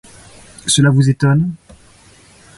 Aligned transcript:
Cela 0.65 0.89
vous 0.89 1.11
étonne? 1.11 1.53